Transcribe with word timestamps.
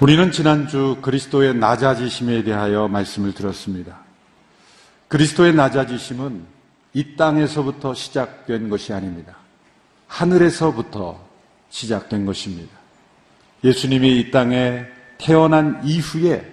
우리는 0.00 0.30
지난주 0.30 0.98
그리스도의 1.02 1.56
낮아지심에 1.56 2.44
대하여 2.44 2.86
말씀을 2.86 3.34
들었습니다. 3.34 3.98
그리스도의 5.08 5.54
낮아지심은 5.54 6.44
이 6.94 7.16
땅에서부터 7.16 7.94
시작된 7.94 8.68
것이 8.68 8.92
아닙니다. 8.92 9.36
하늘에서부터 10.06 11.18
시작된 11.70 12.26
것입니다. 12.26 12.70
예수님이 13.64 14.20
이 14.20 14.30
땅에 14.30 14.84
태어난 15.18 15.80
이후에 15.84 16.48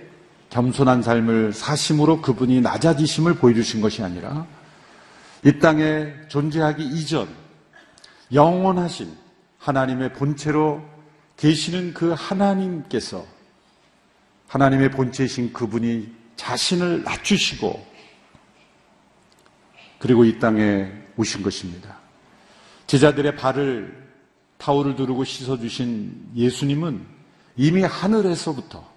겸손한 0.50 1.04
삶을 1.04 1.54
사심으로 1.54 2.24
그분이 2.24 2.62
낮아지심을 2.62 3.36
보여주신 3.36 3.80
것이 3.80 4.02
아니라 4.02 4.48
이 5.44 5.60
땅에 5.60 6.12
존재하기 6.30 6.84
이전 6.84 7.28
영원하신 8.34 9.16
하나님의 9.60 10.14
본체로 10.14 10.82
계시는 11.38 11.94
그 11.94 12.16
하나님께서 12.18 13.35
하나님의 14.48 14.92
본체이신 14.92 15.54
그분이 15.54 16.14
자신을 16.36 17.04
낮추시고 17.04 17.86
그리고 20.00 20.26
이 20.26 20.38
땅에 20.40 20.92
오신 21.18 21.42
것입니다. 21.42 21.98
제자들의 22.88 23.36
발을 23.36 24.06
타올을 24.58 24.96
두르고 24.96 25.24
씻어주신 25.24 26.32
예수님은 26.36 27.06
이미 27.58 27.82
하늘에서부터 27.82 28.96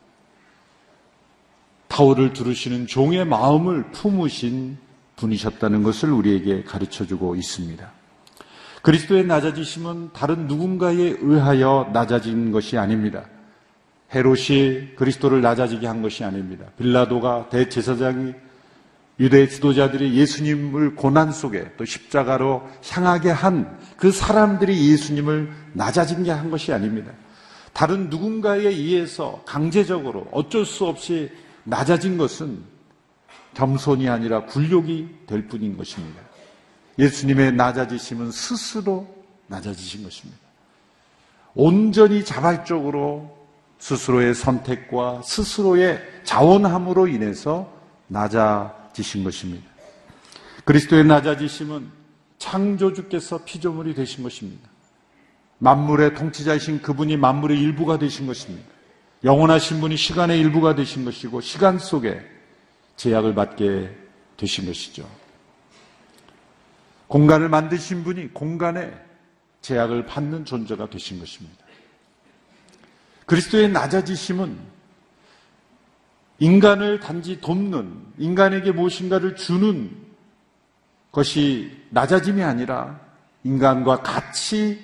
타올을 1.89 2.33
두르시는 2.33 2.87
종의 2.87 3.25
마음을 3.25 3.91
품으신 3.91 4.79
분이셨다는 5.17 5.83
것을 5.83 6.13
우리에게 6.13 6.63
가르쳐 6.65 7.07
주고 7.07 7.35
있습니다. 7.35 7.91
그리스도의 8.83 9.27
낮아지심은 9.27 10.13
다른 10.13 10.47
누군가에 10.47 11.17
의하여 11.21 11.91
낮아진 11.93 12.53
것이 12.53 12.79
아닙니다. 12.79 13.25
헤롯이 14.15 14.95
그리스도를 14.97 15.43
낮아지게 15.43 15.87
한 15.87 16.03
것이 16.03 16.25
아닙니다. 16.25 16.67
빌라도가 16.79 17.49
대제사장이 17.51 18.33
유대 19.21 19.49
지도자들이 19.49 20.15
예수님을 20.15 20.95
고난 20.95 21.33
속에 21.33 21.73
또 21.77 21.85
십자가로 21.85 22.69
향하게 22.89 23.31
한 23.31 23.79
그 23.99 24.13
사람들이 24.13 24.91
예수님을 24.93 25.53
낮아지게 25.73 26.31
한 26.31 26.51
것이 26.51 26.73
아닙니다. 26.73 27.13
다른 27.73 28.09
누군가에 28.09 28.61
의해서 28.61 29.43
강제적으로 29.45 30.29
어쩔 30.31 30.65
수 30.65 30.87
없이 30.87 31.31
낮아진 31.65 32.17
것은 32.17 32.63
겸손이 33.55 34.09
아니라 34.09 34.45
굴욕이 34.47 35.09
될 35.27 35.49
뿐인 35.49 35.77
것입니다. 35.77 36.21
예수님의 36.99 37.53
낮아지심은 37.53 38.31
스스로 38.31 39.07
낮아지신 39.49 40.05
것입니다. 40.05 40.41
온전히 41.55 42.25
자발적으로 42.25 43.37
스스로의 43.79 44.35
선택과 44.35 45.23
스스로의 45.23 46.01
자원함으로 46.25 47.07
인해서 47.07 47.73
낮아지신 48.09 49.25
것입니다. 49.25 49.67
그리스도의 50.65 51.05
낮아지심은 51.05 51.91
창조주께서 52.39 53.45
피조물이 53.45 53.95
되신 53.95 54.23
것입니다. 54.23 54.69
만물의 55.59 56.15
통치자이신 56.15 56.83
그분이 56.83 57.17
만물의 57.17 57.59
일부가 57.61 57.99
되신 57.99 58.27
것입니다. 58.27 58.69
영원하신 59.25 59.81
분이 59.81 59.97
시간의 59.97 60.39
일부가 60.39 60.75
되신 60.75 61.05
것이고 61.05 61.41
시간 61.41 61.79
속에 61.79 62.21
제약을 62.97 63.35
받게 63.35 63.91
되신 64.37 64.67
것이죠. 64.67 65.09
공간을 67.09 67.49
만드신 67.49 68.05
분이 68.05 68.35
공간에 68.35 68.93
제약을 69.63 70.07
받는 70.07 70.45
존재가 70.45 70.91
되신 70.91 71.19
것입니다. 71.19 71.68
그리스도의 73.29 73.69
낮아지심은 73.69 74.59
인간을 76.39 77.01
단지 77.01 77.41
돕는, 77.41 78.15
인간에게 78.17 78.73
무엇인가를 78.73 79.37
주는 79.37 79.95
것이 81.13 81.79
낮아짐이 81.91 82.43
아니라 82.43 82.99
인간과 83.45 84.03
같이 84.03 84.81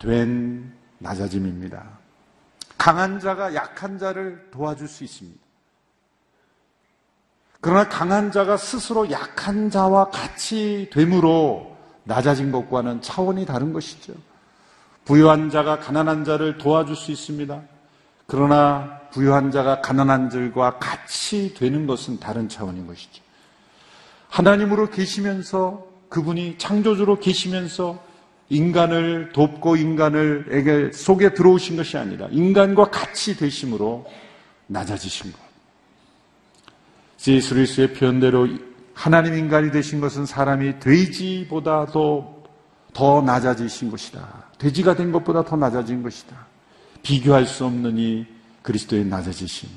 된 0.00 0.72
낮아짐입니다. 0.98 1.86
강한 2.76 3.20
자가 3.20 3.54
약한 3.54 3.98
자를 3.98 4.48
도와줄 4.50 4.88
수 4.88 5.04
있습니다. 5.04 5.38
그러나 7.60 7.88
강한 7.88 8.32
자가 8.32 8.56
스스로 8.56 9.10
약한 9.12 9.70
자와 9.70 10.08
같이 10.08 10.88
됨으로 10.92 11.76
낮아진 12.02 12.50
것과는 12.50 13.00
차원이 13.02 13.46
다른 13.46 13.72
것이죠. 13.72 14.14
부유한 15.04 15.50
자가 15.50 15.78
가난한 15.78 16.24
자를 16.24 16.58
도와줄 16.58 16.96
수 16.96 17.10
있습니다. 17.10 17.62
그러나 18.26 19.00
부유한 19.12 19.50
자가 19.50 19.80
가난한 19.80 20.30
자들과 20.30 20.78
같이 20.78 21.54
되는 21.54 21.86
것은 21.86 22.20
다른 22.20 22.48
차원인 22.48 22.86
것이죠. 22.86 23.22
하나님으로 24.28 24.90
계시면서 24.90 25.86
그분이 26.08 26.58
창조주로 26.58 27.18
계시면서 27.18 28.02
인간을 28.48 29.30
돕고 29.32 29.76
인간을 29.76 30.46
에게 30.50 30.92
속에 30.92 31.34
들어오신 31.34 31.76
것이 31.76 31.96
아니라 31.96 32.28
인간과 32.30 32.90
같이 32.90 33.36
되심으로 33.36 34.06
낮아지신 34.66 35.32
것. 35.32 35.38
제이스리스의 37.16 37.94
표현대로 37.94 38.48
하나님 38.94 39.34
인간이 39.34 39.70
되신 39.70 40.00
것은 40.00 40.26
사람이 40.26 40.80
돼지보다도 40.80 42.44
더 42.92 43.22
낮아지신 43.22 43.90
것이다. 43.90 44.49
돼지가 44.60 44.94
된 44.94 45.10
것보다 45.10 45.42
더 45.42 45.56
낮아진 45.56 46.02
것이다. 46.02 46.36
비교할 47.02 47.46
수 47.46 47.64
없는 47.64 47.96
이 47.96 48.26
그리스도의 48.62 49.06
낮아지심. 49.06 49.68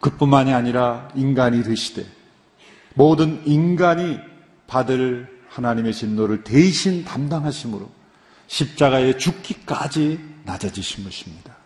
그뿐만이 0.00 0.52
아니라 0.52 1.08
인간이 1.16 1.64
되시되 1.64 2.06
모든 2.94 3.44
인간이 3.44 4.20
받을 4.68 5.28
하나님의 5.48 5.92
진노를 5.92 6.44
대신 6.44 7.04
담당하심으로 7.04 7.90
십자가에 8.46 9.16
죽기까지 9.16 10.20
낮아지신 10.44 11.02
것입니다. 11.02 11.56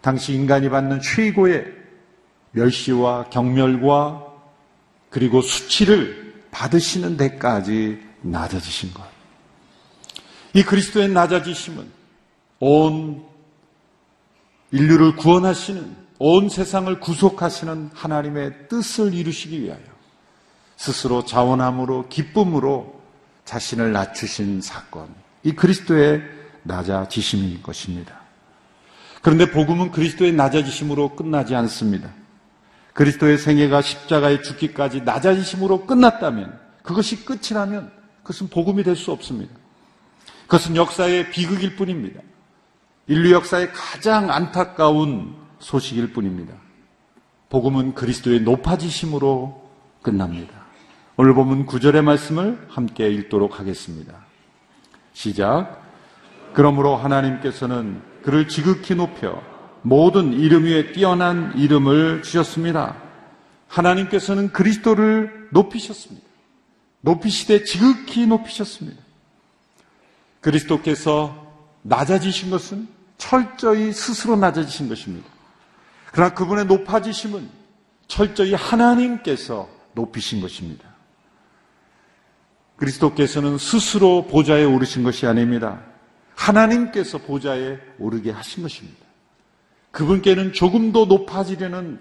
당시 0.00 0.32
인간이 0.32 0.70
받는 0.70 1.00
최고의 1.00 1.66
멸시와 2.52 3.30
경멸과 3.30 4.26
그리고 5.08 5.40
수치를 5.40 6.34
받으시는 6.50 7.16
데까지 7.16 8.00
낮아지신 8.22 8.92
것. 8.92 9.19
이 10.54 10.62
그리스도의 10.62 11.08
낮아지심은 11.08 11.86
온 12.60 13.24
인류를 14.72 15.16
구원하시는 15.16 15.96
온 16.18 16.48
세상을 16.48 17.00
구속하시는 17.00 17.90
하나님의 17.94 18.68
뜻을 18.68 19.14
이루시기 19.14 19.62
위하여 19.62 19.80
스스로 20.76 21.24
자원함으로 21.24 22.08
기쁨으로 22.08 23.00
자신을 23.44 23.92
낮추신 23.92 24.60
사건. 24.60 25.08
이 25.42 25.52
그리스도의 25.52 26.22
낮아지심인 26.62 27.62
것입니다. 27.62 28.20
그런데 29.22 29.50
복음은 29.50 29.90
그리스도의 29.90 30.32
낮아지심으로 30.32 31.16
끝나지 31.16 31.54
않습니다. 31.54 32.10
그리스도의 32.92 33.38
생애가 33.38 33.82
십자가에 33.82 34.42
죽기까지 34.42 35.02
낮아지심으로 35.02 35.86
끝났다면 35.86 36.58
그것이 36.82 37.24
끝이라면 37.24 37.92
그것은 38.22 38.48
복음이 38.48 38.82
될 38.82 38.96
수 38.96 39.12
없습니다. 39.12 39.59
그것은 40.50 40.74
역사의 40.74 41.30
비극일 41.30 41.76
뿐입니다. 41.76 42.20
인류 43.06 43.30
역사의 43.30 43.70
가장 43.72 44.32
안타까운 44.32 45.36
소식일 45.60 46.12
뿐입니다. 46.12 46.54
복음은 47.50 47.94
그리스도의 47.94 48.40
높아지심으로 48.40 49.70
끝납니다. 50.02 50.52
오늘 51.16 51.34
보면 51.34 51.66
구절의 51.66 52.02
말씀을 52.02 52.66
함께 52.68 53.08
읽도록 53.10 53.60
하겠습니다. 53.60 54.12
시작. 55.12 55.84
그러므로 56.52 56.96
하나님께서는 56.96 58.02
그를 58.24 58.48
지극히 58.48 58.96
높여 58.96 59.40
모든 59.82 60.32
이름 60.32 60.64
위에 60.64 60.90
뛰어난 60.90 61.56
이름을 61.56 62.24
주셨습니다. 62.24 62.96
하나님께서는 63.68 64.52
그리스도를 64.52 65.48
높이셨습니다. 65.52 66.26
높이시되 67.02 67.62
지극히 67.62 68.26
높이셨습니다. 68.26 69.09
그리스도께서 70.40 71.46
낮아지신 71.82 72.50
것은 72.50 72.88
철저히 73.18 73.92
스스로 73.92 74.36
낮아지신 74.36 74.88
것입니다. 74.88 75.28
그러나 76.12 76.34
그분의 76.34 76.66
높아지심은 76.66 77.48
철저히 78.08 78.54
하나님께서 78.54 79.68
높이신 79.94 80.40
것입니다. 80.40 80.88
그리스도께서는 82.76 83.58
스스로 83.58 84.26
보좌에 84.26 84.64
오르신 84.64 85.02
것이 85.02 85.26
아닙니다. 85.26 85.82
하나님께서 86.34 87.18
보좌에 87.18 87.78
오르게 87.98 88.30
하신 88.30 88.62
것입니다. 88.62 88.98
그분께는 89.90 90.52
조금도 90.52 91.06
높아지려는 91.06 92.00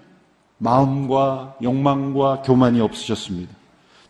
마음과 0.57 1.57
욕망과 1.61 2.43
교만이 2.43 2.79
없으셨습니다. 2.79 3.53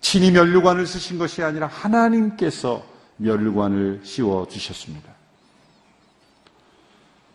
친히 0.02 0.32
면류관을 0.32 0.86
쓰신 0.86 1.18
것이 1.18 1.44
아니라 1.44 1.68
하나님께서 1.68 2.84
면류관을 3.20 4.02
씌워 4.04 4.48
주셨습니다. 4.48 5.14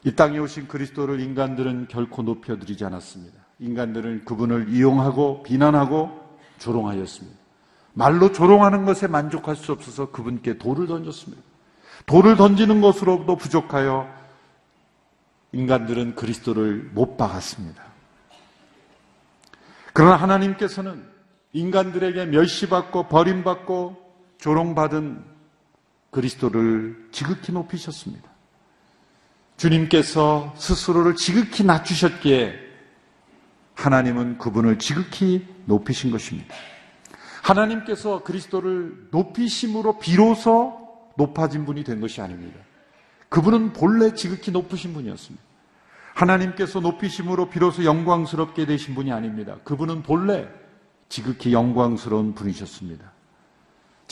이 0.04 0.14
땅에 0.14 0.38
오신 0.38 0.68
그리스도를 0.68 1.20
인간들은 1.20 1.88
결코 1.88 2.22
높여드리지 2.22 2.84
않았습니다. 2.84 3.38
인간들은 3.58 4.24
그분을 4.24 4.68
이용하고 4.68 5.42
비난하고 5.44 6.10
조롱하였습니다. 6.58 7.38
말로 7.94 8.32
조롱하는 8.32 8.84
것에 8.84 9.06
만족할 9.06 9.56
수 9.56 9.72
없어서 9.72 10.10
그분께 10.10 10.58
돌을 10.58 10.86
던졌습니다. 10.86 11.42
돌을 12.06 12.36
던지는 12.36 12.80
것으로도 12.80 13.36
부족하여 13.36 14.08
인간들은 15.52 16.16
그리스도를 16.16 16.90
못 16.92 17.16
박았습니다. 17.16 17.82
그러나 19.92 20.16
하나님께서는 20.16 21.04
인간들에게 21.52 22.26
멸시받고 22.26 23.04
버림받고 23.08 23.96
조롱받은 24.38 25.33
그리스도를 26.14 27.08
지극히 27.10 27.52
높이셨습니다. 27.52 28.30
주님께서 29.56 30.54
스스로를 30.56 31.16
지극히 31.16 31.64
낮추셨기에 31.64 32.54
하나님은 33.74 34.38
그분을 34.38 34.78
지극히 34.78 35.46
높이신 35.66 36.12
것입니다. 36.12 36.54
하나님께서 37.42 38.22
그리스도를 38.22 39.08
높이심으로 39.10 39.98
비로소 39.98 40.78
높아진 41.16 41.66
분이 41.66 41.82
된 41.82 42.00
것이 42.00 42.20
아닙니다. 42.20 42.60
그분은 43.28 43.72
본래 43.72 44.14
지극히 44.14 44.52
높으신 44.52 44.94
분이었습니다. 44.94 45.44
하나님께서 46.14 46.78
높이심으로 46.78 47.50
비로소 47.50 47.84
영광스럽게 47.84 48.66
되신 48.66 48.94
분이 48.94 49.10
아닙니다. 49.10 49.56
그분은 49.64 50.04
본래 50.04 50.48
지극히 51.08 51.52
영광스러운 51.52 52.34
분이셨습니다. 52.34 53.12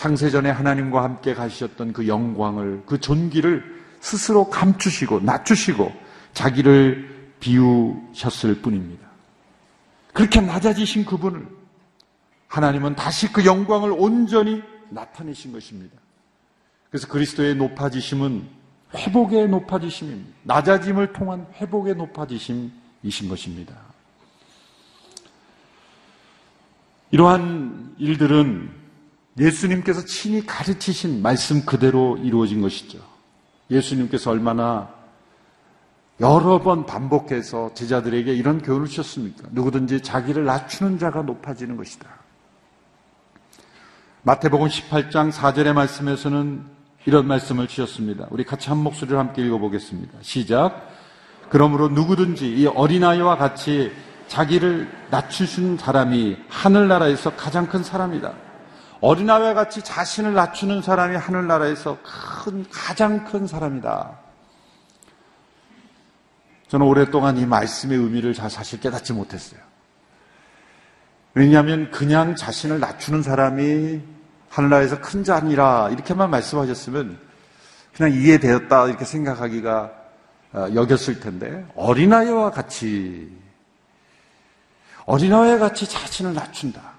창세전에 0.03 0.51
하나님과 0.51 1.05
함께 1.05 1.33
가셨던 1.33 1.93
그 1.93 2.09
영광을, 2.09 2.83
그 2.87 2.99
존귀를 2.99 3.63
스스로 4.01 4.51
감추시고 4.51 5.21
낮추시고 5.21 5.93
자기를 6.33 7.35
비우셨을 7.39 8.63
뿐입니다. 8.63 9.07
그렇게 10.13 10.41
낮아지신 10.41 11.05
그분을 11.05 11.47
하나님은 12.49 12.97
다시 12.97 13.33
그 13.33 13.47
영광을 13.47 13.93
온전히 13.93 14.61
나타내신 14.91 15.53
것입니다. 15.53 15.97
그래서 16.91 17.07
그리스도의 17.07 17.55
높아지심은 17.55 18.49
회복의 18.97 19.49
높아지심입니다. 19.51 20.31
낮아짐을 20.43 21.13
통한 21.13 21.47
회복의 21.61 21.95
높아지심이신 21.95 23.29
것입니다. 23.29 23.77
이러한 27.13 27.95
일들은 27.99 28.82
예수님께서 29.39 30.05
친히 30.05 30.45
가르치신 30.45 31.23
말씀 31.23 31.65
그대로 31.65 32.19
이루어진 32.19 32.61
것이죠. 32.61 32.99
예수님께서 33.71 34.31
얼마나 34.31 34.91
여러 36.21 36.61
번 36.61 36.87
반복해서 36.87 37.73
제자들에게 37.75 38.33
이런 38.35 38.63
교훈을 38.63 38.87
주셨습니까? 38.87 39.49
누구든지 39.51 40.03
자기를 40.03 40.45
낮추는 40.45 40.99
자가 40.99 41.23
높아지는 41.23 41.77
것이다. 41.77 42.07
마태복음 44.23 44.69
18장 44.69 45.33
4절의 45.33 45.73
말씀에서는 45.73 46.65
이런 47.07 47.27
말씀을 47.27 47.67
주셨습니다. 47.67 48.29
우리 48.31 48.45
같이 48.45 48.69
한 48.69 48.79
목소리를 48.79 49.19
함께 49.19 49.45
읽어보겠습니다. 49.45 50.19
시작. 50.21 50.91
그러므로 51.49 51.89
누구든지 51.89 52.57
이 52.57 52.67
어린아이와 52.67 53.37
같이 53.37 53.91
자기를 54.29 54.89
낮추신 55.11 55.79
사람이 55.79 56.37
하늘나라에서 56.49 57.35
가장 57.35 57.67
큰 57.67 57.83
사람이다. 57.83 58.33
어린아이와 59.03 59.55
같이 59.55 59.83
자신을 59.83 60.33
낮추는 60.33 60.81
사람이 60.81 61.17
하늘나라에서 61.17 61.99
큰, 62.45 62.65
가장 62.71 63.25
큰 63.25 63.49
사람이다. 63.49 64.17
저는 66.69 66.87
오랫동안 66.87 67.37
이 67.37 67.45
말씀의 67.45 67.99
의미를 67.99 68.33
잘 68.33 68.49
사실 68.49 68.81
깨닫지 68.81 69.13
못했어요. 69.13 69.61
왜냐하면 71.35 71.91
그냥 71.91 72.37
자신을 72.37 72.79
낮추는 72.79 73.23
사람이 73.23 74.01
하늘나라에서 74.49 75.01
큰 75.01 75.25
자니라 75.25 75.89
이렇게만 75.91 76.31
말씀하셨으면 76.31 77.19
그냥 77.95 78.13
이해되었다 78.13 78.87
이렇게 78.87 79.05
생각하기가 79.05 79.93
어, 80.53 80.67
여겼을 80.75 81.19
텐데 81.19 81.67
어린아이와 81.75 82.51
같이 82.51 83.37
어린아이와 85.07 85.59
같이 85.59 85.89
자신을 85.89 86.35
낮춘다. 86.35 86.92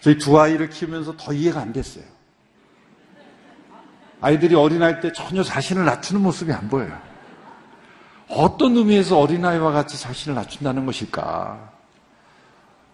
저희 0.00 0.18
두 0.18 0.40
아이를 0.40 0.70
키우면서 0.70 1.16
더 1.16 1.32
이해가 1.32 1.60
안 1.60 1.72
됐어요. 1.72 2.04
아이들이 4.20 4.54
어린아이 4.54 5.00
때 5.00 5.12
전혀 5.12 5.42
자신을 5.42 5.84
낮추는 5.84 6.22
모습이 6.22 6.52
안 6.52 6.68
보여요. 6.68 6.98
어떤 8.28 8.76
의미에서 8.76 9.18
어린아이와 9.18 9.72
같이 9.72 9.98
자신을 10.00 10.34
낮춘다는 10.36 10.86
것일까? 10.86 11.70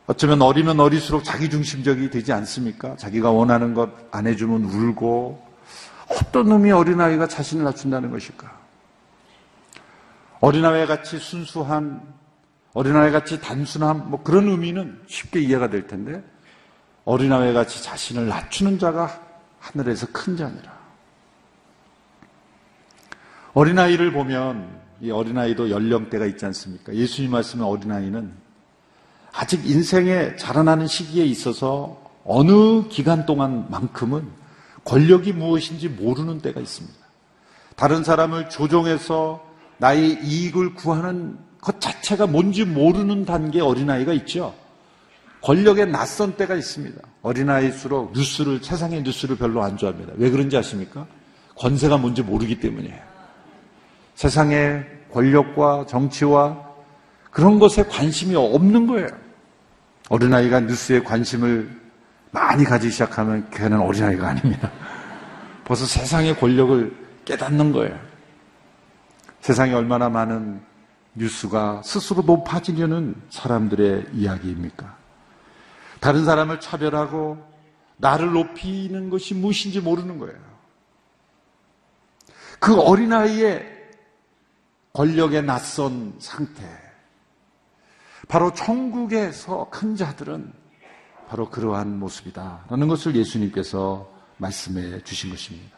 어쩌면 0.06 0.40
어리면 0.40 0.78
어릴수록 0.78 1.24
자기중심적이 1.24 2.10
되지 2.10 2.32
않습니까? 2.32 2.96
자기가 2.96 3.30
원하는 3.32 3.74
것 3.74 3.90
안 4.12 4.26
해주면 4.26 4.64
울고 4.64 5.44
어떤 6.08 6.48
놈이 6.48 6.70
어린아이가 6.70 7.26
자신을 7.26 7.64
낮춘다는 7.64 8.10
것일까? 8.10 8.56
어린아이 10.40 10.86
같이 10.86 11.18
순수한 11.18 12.00
어린아이 12.72 13.10
같이 13.10 13.40
단순한 13.40 14.10
뭐 14.10 14.22
그런 14.22 14.48
의미는 14.48 15.00
쉽게 15.06 15.40
이해가 15.40 15.70
될 15.70 15.86
텐데 15.86 16.22
어린아이 17.06 17.54
같이 17.54 17.82
자신을 17.82 18.26
낮추는 18.26 18.78
자가 18.78 19.22
하늘에서 19.60 20.08
큰 20.12 20.36
자니라. 20.36 20.76
어린아이를 23.54 24.12
보면 24.12 24.68
이 25.00 25.10
어린아이도 25.10 25.70
연령대가 25.70 26.26
있지 26.26 26.44
않습니까? 26.46 26.92
예수님 26.92 27.30
말씀의 27.30 27.66
어린아이는 27.66 28.32
아직 29.32 29.64
인생에 29.64 30.34
자라나는 30.36 30.88
시기에 30.88 31.24
있어서 31.26 32.02
어느 32.24 32.88
기간 32.88 33.24
동안만큼은 33.24 34.28
권력이 34.84 35.32
무엇인지 35.32 35.88
모르는 35.88 36.40
때가 36.40 36.60
있습니다. 36.60 36.98
다른 37.76 38.02
사람을 38.02 38.48
조종해서 38.50 39.46
나의 39.78 40.24
이익을 40.24 40.74
구하는 40.74 41.38
것 41.60 41.80
자체가 41.80 42.26
뭔지 42.26 42.64
모르는 42.64 43.24
단계 43.24 43.60
어린아이가 43.60 44.12
있죠. 44.14 44.54
권력에 45.42 45.84
낯선 45.84 46.36
때가 46.36 46.54
있습니다. 46.54 47.00
어린아이일수록 47.22 48.12
뉴스를, 48.12 48.60
세상의 48.62 49.02
뉴스를 49.02 49.36
별로 49.36 49.62
안 49.62 49.76
좋아합니다. 49.76 50.14
왜 50.16 50.30
그런지 50.30 50.56
아십니까? 50.56 51.06
권세가 51.56 51.98
뭔지 51.98 52.22
모르기 52.22 52.60
때문이에요. 52.60 53.00
세상의 54.14 54.86
권력과 55.12 55.86
정치와 55.86 56.64
그런 57.30 57.58
것에 57.58 57.84
관심이 57.84 58.34
없는 58.34 58.86
거예요. 58.86 59.08
어린아이가 60.08 60.60
뉴스에 60.60 61.00
관심을 61.02 61.70
많이 62.30 62.64
가지기 62.64 62.92
시작하면 62.92 63.48
걔는 63.50 63.80
어린아이가 63.80 64.28
아닙니다. 64.28 64.70
벌써 65.64 65.84
세상의 65.84 66.38
권력을 66.38 66.96
깨닫는 67.24 67.72
거예요. 67.72 67.98
세상에 69.40 69.72
얼마나 69.74 70.08
많은 70.08 70.60
뉴스가 71.14 71.82
스스로 71.84 72.22
높아지려는 72.22 73.14
사람들의 73.30 74.06
이야기입니까? 74.12 74.96
다른 76.00 76.24
사람을 76.24 76.60
차별하고 76.60 77.38
나를 77.96 78.32
높이는 78.32 79.10
것이 79.10 79.34
무엇인지 79.34 79.80
모르는 79.80 80.18
거예요. 80.18 80.38
그 82.58 82.78
어린아이의 82.78 83.74
권력에 84.92 85.42
낯선 85.42 86.14
상태, 86.18 86.62
바로 88.28 88.52
천국에서 88.52 89.68
큰 89.70 89.94
자들은 89.94 90.52
바로 91.28 91.50
그러한 91.50 91.98
모습이다 91.98 92.66
라는 92.68 92.88
것을 92.88 93.14
예수님께서 93.14 94.10
말씀해 94.38 95.02
주신 95.02 95.30
것입니다. 95.30 95.76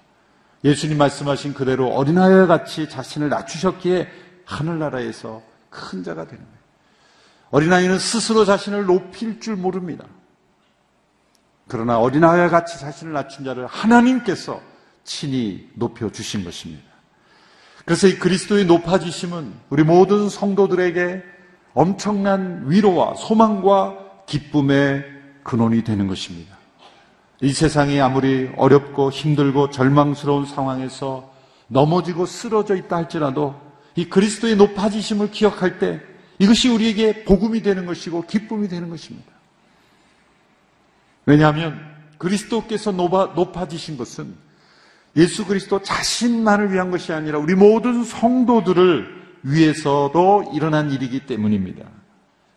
예수님 0.65 0.99
말씀하신 0.99 1.55
그대로 1.55 1.89
어린아이와 1.89 2.47
같이 2.47 2.89
자신을 2.89 3.29
낮추셨기에 3.29 4.09
하늘나라에서 4.45 5.43
큰 5.71 6.03
자가 6.03 6.27
되는 6.27 6.45
거예요. 6.45 6.58
어린아이는 7.51 7.99
스스로 7.99 8.45
자신을 8.45 8.87
높일 8.87 9.41
줄 9.41 9.57
모릅니다. 9.57 10.05
그러나 11.67 11.99
어린아이와 11.99 12.49
같이 12.49 12.79
자신을 12.79 13.13
낮춘 13.13 13.45
자를 13.45 13.67
하나님께서 13.67 14.61
친히 15.05 15.69
높여 15.75 16.11
주신 16.11 16.45
것입니다. 16.45 16.85
그래서 17.85 18.07
이 18.07 18.19
그리스도의 18.19 18.67
높아지심은 18.67 19.53
우리 19.71 19.83
모든 19.83 20.29
성도들에게 20.29 21.23
엄청난 21.73 22.65
위로와 22.67 23.15
소망과 23.15 24.25
기쁨의 24.27 25.05
근원이 25.43 25.85
되는 25.85 26.07
것입니다. 26.07 26.57
이 27.41 27.53
세상이 27.53 28.01
아무리 28.01 28.51
어렵고 28.57 29.11
힘들고 29.11 29.71
절망스러운 29.71 30.45
상황에서 30.45 31.33
넘어지고 31.69 32.27
쓰러져 32.27 32.75
있다 32.75 32.97
할지라도 32.97 33.55
이 33.95 34.09
그리스도의 34.09 34.57
높아지심을 34.57 35.31
기억할 35.31 35.79
때 35.79 36.01
이것이 36.39 36.69
우리에게 36.69 37.25
복음이 37.25 37.63
되는 37.63 37.87
것이고 37.87 38.27
기쁨이 38.27 38.69
되는 38.69 38.89
것입니다. 38.89 39.33
왜냐하면 41.27 41.79
그리스도께서 42.19 42.93
높아, 42.93 43.33
높아지신 43.35 43.97
것은 43.97 44.35
예수 45.17 45.47
그리스도 45.47 45.83
자신만을 45.83 46.73
위한 46.73 46.91
것이 46.91 47.13
아니라 47.13 47.39
우리 47.39 47.55
모든 47.55 48.05
성도들을 48.05 49.19
위해서도 49.43 50.53
일어난 50.55 50.91
일이기 50.91 51.27
때문입니다. 51.27 51.85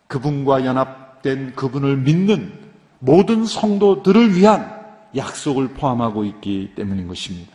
그분과 0.06 0.64
연합된 0.64 1.54
그분을 1.54 1.96
믿는 1.98 2.52
모든 2.98 3.44
성도들을 3.44 4.36
위한 4.36 4.80
약속을 5.16 5.74
포함하고 5.74 6.24
있기 6.24 6.72
때문인 6.74 7.08
것입니다. 7.08 7.52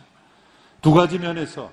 두 0.82 0.92
가지 0.92 1.18
면에서 1.18 1.70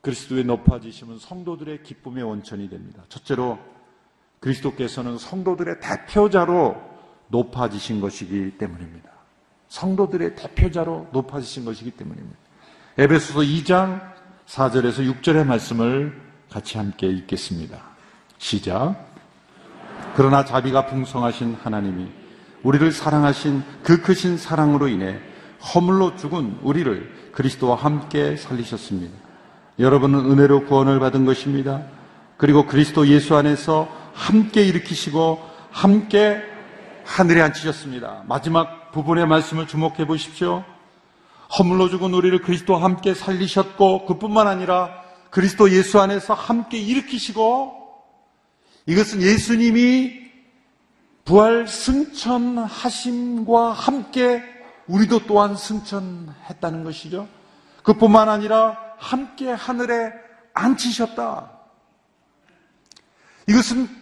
그리스도의 0.00 0.44
높아지심은 0.44 1.18
성도들의 1.18 1.82
기쁨의 1.82 2.24
원천이 2.24 2.68
됩니다. 2.68 3.02
첫째로 3.08 3.58
그리스도께서는 4.42 5.18
성도들의 5.18 5.76
대표자로 5.80 6.76
높아지신 7.28 8.00
것이기 8.00 8.58
때문입니다. 8.58 9.08
성도들의 9.68 10.36
대표자로 10.36 11.08
높아지신 11.12 11.64
것이기 11.64 11.92
때문입니다. 11.92 12.36
에베소서 12.98 13.40
2장 13.40 14.00
4절에서 14.46 15.22
6절의 15.22 15.46
말씀을 15.46 16.20
같이 16.50 16.76
함께 16.76 17.06
읽겠습니다. 17.06 17.80
시작. 18.38 18.96
그러나 20.14 20.44
자비가 20.44 20.86
풍성하신 20.86 21.56
하나님이 21.62 22.10
우리를 22.62 22.92
사랑하신 22.92 23.62
그 23.82 24.02
크신 24.02 24.36
사랑으로 24.36 24.88
인해 24.88 25.18
허물로 25.74 26.16
죽은 26.16 26.58
우리를 26.62 27.30
그리스도와 27.32 27.76
함께 27.76 28.36
살리셨습니다. 28.36 29.16
여러분은 29.78 30.30
은혜로 30.30 30.66
구원을 30.66 30.98
받은 30.98 31.24
것입니다. 31.24 31.82
그리고 32.36 32.66
그리스도 32.66 33.06
예수 33.06 33.36
안에서 33.36 34.01
함께 34.14 34.62
일으키시고 34.62 35.50
함께 35.70 36.42
하늘에 37.04 37.42
앉히셨습니다. 37.42 38.24
마지막 38.26 38.92
부분의 38.92 39.26
말씀을 39.26 39.66
주목해 39.66 40.06
보십시오. 40.06 40.64
허물로 41.58 41.90
죽은 41.90 42.14
우리를 42.14 42.40
그리스도와 42.42 42.82
함께 42.82 43.14
살리셨고 43.14 44.06
그뿐만 44.06 44.46
아니라 44.46 45.02
그리스도 45.30 45.70
예수 45.70 46.00
안에서 46.00 46.32
함께 46.34 46.78
일으키시고 46.78 47.82
이것은 48.86 49.22
예수님이 49.22 50.22
부활 51.24 51.68
승천하심과 51.68 53.72
함께 53.72 54.42
우리도 54.86 55.26
또한 55.26 55.56
승천했다는 55.56 56.84
것이죠. 56.84 57.26
그뿐만 57.82 58.28
아니라 58.28 58.78
함께 58.98 59.50
하늘에 59.50 60.12
앉히셨다. 60.54 61.50
이것은 63.48 64.01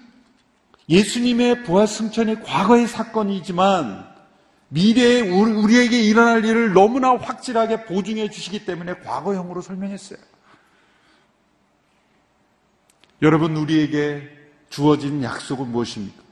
예수님의 0.91 1.63
부활 1.63 1.87
승천이 1.87 2.43
과거의 2.43 2.89
사건이지만 2.89 4.11
미래에 4.69 5.21
우리에게 5.21 6.03
일어날 6.03 6.45
일을 6.45 6.73
너무나 6.73 7.17
확실하게 7.17 7.85
보증해 7.87 8.29
주시기 8.29 8.65
때문에 8.65 8.95
과거형으로 8.95 9.63
설명했어요. 9.63 10.19
여러분, 13.23 13.57
우리에게 13.57 14.29
주어진 14.69 15.23
약속은 15.23 15.71
무엇입니까? 15.71 16.23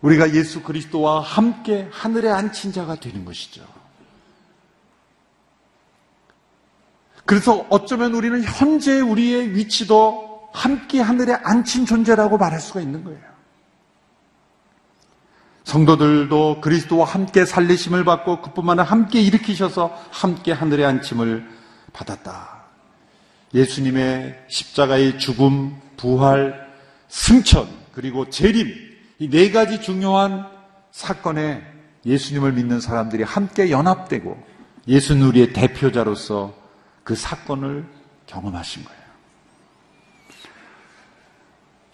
우리가 0.00 0.34
예수 0.34 0.62
그리스도와 0.62 1.20
함께 1.20 1.88
하늘에 1.90 2.28
앉힌 2.30 2.72
자가 2.72 2.96
되는 2.96 3.24
것이죠. 3.24 3.64
그래서 7.24 7.66
어쩌면 7.70 8.12
우리는 8.12 8.42
현재 8.42 9.00
우리의 9.00 9.56
위치도 9.56 10.33
함께 10.54 11.00
하늘에 11.00 11.34
앉힌 11.34 11.84
존재라고 11.84 12.38
말할 12.38 12.60
수가 12.60 12.80
있는 12.80 13.02
거예요. 13.04 13.20
성도들도 15.64 16.60
그리스도와 16.60 17.06
함께 17.06 17.44
살리심을 17.44 18.04
받고 18.04 18.40
그뿐만 18.42 18.78
아니라 18.78 18.90
함께 18.90 19.20
일으키셔서 19.20 20.00
함께 20.10 20.52
하늘에 20.52 20.84
앉힘을 20.84 21.46
받았다. 21.92 22.64
예수님의 23.52 24.44
십자가의 24.48 25.18
죽음, 25.18 25.76
부활, 25.96 26.68
승천, 27.08 27.68
그리고 27.92 28.30
재림, 28.30 28.68
이 29.18 29.28
네 29.30 29.50
가지 29.50 29.80
중요한 29.80 30.46
사건에 30.92 31.62
예수님을 32.04 32.52
믿는 32.52 32.80
사람들이 32.80 33.22
함께 33.22 33.70
연합되고 33.70 34.36
예수는 34.86 35.26
우리의 35.28 35.52
대표자로서 35.52 36.54
그 37.04 37.14
사건을 37.16 37.86
경험하신 38.26 38.84
거예요. 38.84 39.03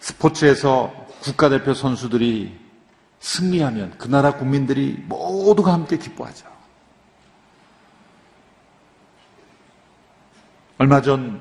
스포츠에서 0.01 0.91
국가대표 1.21 1.73
선수들이 1.73 2.59
승리하면 3.19 3.97
그 3.97 4.07
나라 4.07 4.35
국민들이 4.35 4.93
모두가 5.07 5.73
함께 5.73 5.97
기뻐하죠. 5.97 6.47
얼마 10.79 11.01
전 11.01 11.39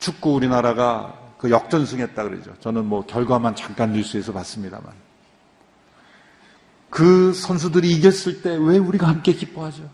축구 0.00 0.34
우리나라가 0.34 1.16
그 1.38 1.50
역전승했다 1.50 2.20
그러죠. 2.24 2.52
저는 2.58 2.84
뭐 2.84 3.06
결과만 3.06 3.54
잠깐 3.54 3.92
뉴스에서 3.92 4.32
봤습니다만. 4.32 4.92
그 6.90 7.32
선수들이 7.32 7.92
이겼을 7.92 8.42
때 8.42 8.56
왜 8.56 8.78
우리가 8.78 9.06
함께 9.06 9.32
기뻐하죠? 9.32 9.88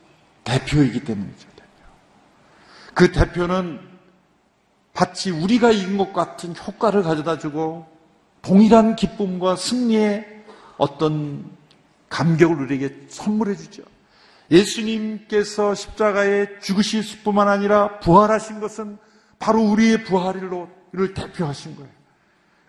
대표이기 0.44 1.04
때문이죠. 1.04 1.48
대표. 1.54 1.68
그 2.94 3.12
대표는 3.12 3.93
마치 4.94 5.30
우리가 5.30 5.72
이긴 5.72 5.98
것 5.98 6.12
같은 6.12 6.54
효과를 6.56 7.02
가져다 7.02 7.38
주고 7.38 7.86
동일한 8.42 8.94
기쁨과 8.94 9.56
승리의 9.56 10.44
어떤 10.76 11.44
감격을 12.08 12.62
우리에게 12.62 13.06
선물해 13.08 13.56
주죠. 13.56 13.82
예수님께서 14.50 15.74
십자가에 15.74 16.60
죽으실 16.60 17.22
뿐만 17.24 17.48
아니라 17.48 17.98
부활하신 18.00 18.60
것은 18.60 18.98
바로 19.38 19.62
우리의 19.62 20.04
부활을 20.04 21.14
대표하신 21.14 21.76
거예요. 21.76 21.90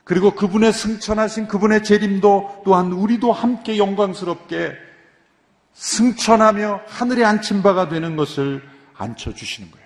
그리고 0.03 0.31
그분의 0.35 0.71
승천하신 0.71 1.47
그분의 1.47 1.83
재림도 1.83 2.61
또한 2.63 2.91
우리도 2.91 3.31
함께 3.31 3.77
영광스럽게 3.77 4.73
승천하며 5.73 6.81
하늘에 6.87 7.23
앉힌 7.25 7.61
바가 7.61 7.89
되는 7.89 8.15
것을 8.15 8.63
앉혀 8.95 9.33
주시는 9.33 9.71
거예요. 9.71 9.84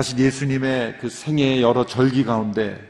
사실 0.00 0.18
예수님의 0.18 0.96
그 0.98 1.10
생애의 1.10 1.60
여러 1.60 1.84
절기 1.84 2.24
가운데 2.24 2.80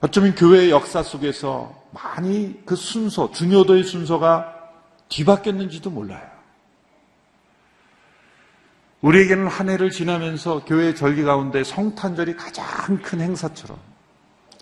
어쩌면 0.00 0.34
교회의 0.34 0.72
역사 0.72 1.04
속에서 1.04 1.72
많이 1.92 2.60
그 2.66 2.74
순서, 2.74 3.30
중요도의 3.30 3.84
순서가 3.84 4.54
뒤바뀌었는지도 5.08 5.90
몰라요. 5.90 6.26
우리에게는 9.02 9.46
한 9.46 9.68
해를 9.68 9.92
지나면서 9.92 10.64
교회의 10.64 10.96
절기 10.96 11.22
가운데 11.22 11.62
성탄절이 11.62 12.34
가장 12.34 12.64
큰 13.00 13.20
행사처럼 13.20 13.78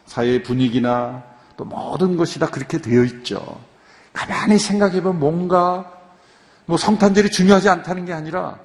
사회의 0.04 0.42
분위기나 0.42 1.24
또 1.56 1.64
모든 1.64 2.18
것이 2.18 2.40
다 2.40 2.50
그렇게 2.50 2.76
되어 2.76 3.04
있죠. 3.04 3.58
가만히 4.12 4.58
생각해보면 4.58 5.18
뭔가 5.18 5.98
뭐 6.66 6.76
성탄절이 6.76 7.30
중요하지 7.30 7.70
않다는 7.70 8.04
게 8.04 8.12
아니라 8.12 8.58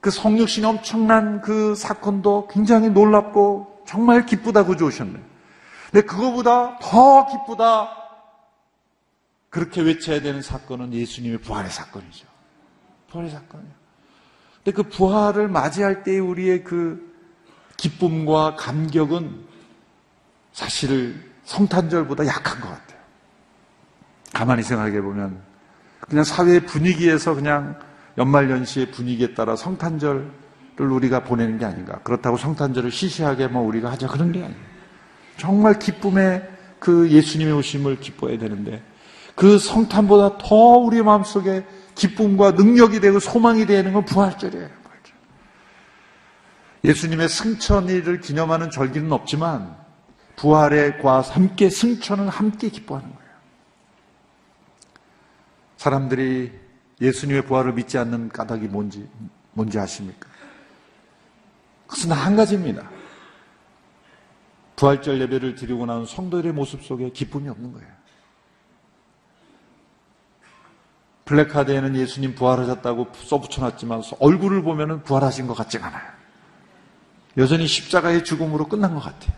그 0.00 0.10
성육신의 0.10 0.68
엄청난 0.68 1.40
그 1.40 1.74
사건도 1.74 2.48
굉장히 2.48 2.88
놀랍고 2.90 3.84
정말 3.86 4.26
기쁘다고 4.26 4.76
좋으셨네요. 4.76 5.22
근데 5.90 6.06
그거보다 6.06 6.78
더 6.78 7.26
기쁘다. 7.26 7.96
그렇게 9.50 9.80
외쳐야 9.80 10.20
되는 10.20 10.42
사건은 10.42 10.92
예수님의 10.92 11.38
부활의 11.38 11.70
사건이죠. 11.70 12.26
부활의 13.10 13.30
사건이에요. 13.30 13.72
근데 14.56 14.72
그 14.72 14.82
부활을 14.82 15.48
맞이할 15.48 16.02
때 16.02 16.18
우리의 16.18 16.64
그 16.64 17.08
기쁨과 17.78 18.56
감격은 18.56 19.46
사실 20.52 21.32
성탄절보다 21.44 22.26
약한 22.26 22.60
것 22.60 22.68
같아요. 22.68 22.98
가만히 24.34 24.62
생각해 24.62 25.00
보면 25.00 25.40
그냥 26.00 26.24
사회 26.24 26.60
분위기에서 26.60 27.34
그냥 27.34 27.78
연말연시의 28.18 28.90
분위기에 28.90 29.32
따라 29.34 29.56
성탄절을 29.56 30.30
우리가 30.76 31.24
보내는 31.24 31.58
게 31.58 31.64
아닌가. 31.64 32.00
그렇다고 32.00 32.36
성탄절을 32.36 32.90
시시하게 32.90 33.46
뭐 33.46 33.62
우리가 33.62 33.90
하자 33.92 34.08
그런 34.08 34.32
게 34.32 34.42
아니에요. 34.42 34.60
정말 35.36 35.78
기쁨의 35.78 36.46
그 36.80 37.08
예수님의 37.10 37.54
오심을 37.54 38.00
기뻐해야 38.00 38.38
되는데 38.38 38.82
그 39.34 39.58
성탄보다 39.58 40.38
더 40.38 40.54
우리 40.54 41.00
마음속에 41.00 41.64
기쁨과 41.94 42.52
능력이 42.52 43.00
되고 43.00 43.20
소망이 43.20 43.66
되는 43.66 43.92
건 43.92 44.04
부활절이에요. 44.04 44.68
부활절. 44.68 45.14
예수님의 46.84 47.28
승천일을 47.28 48.20
기념하는 48.20 48.70
절기는 48.70 49.12
없지만 49.12 49.76
부활과 50.36 51.20
함께 51.20 51.70
승천은 51.70 52.28
함께 52.28 52.68
기뻐하는 52.68 53.08
거예요. 53.08 53.28
사람들이 55.76 56.67
예수님의 57.00 57.42
부활을 57.42 57.72
믿지 57.72 57.98
않는 57.98 58.28
까닭이 58.28 58.66
뭔지 58.68 59.08
뭔지 59.52 59.78
아십니까? 59.78 60.28
그것은 61.86 62.12
한 62.12 62.36
가지입니다. 62.36 62.88
부활절 64.76 65.20
예배를 65.22 65.56
드리고 65.56 65.86
나온 65.86 66.06
성도들의 66.06 66.52
모습 66.52 66.84
속에 66.84 67.10
기쁨이 67.10 67.48
없는 67.48 67.72
거예요. 67.72 67.88
블랙카드에는 71.24 71.96
예수님 71.96 72.34
부활하셨다고 72.34 73.08
써붙여놨지만 73.12 74.02
얼굴을 74.20 74.62
보면 74.62 75.02
부활하신 75.02 75.46
것 75.46 75.54
같지가 75.54 75.88
않아요. 75.88 76.10
여전히 77.36 77.66
십자가의 77.66 78.24
죽음으로 78.24 78.68
끝난 78.68 78.94
것 78.94 79.00
같아요. 79.00 79.32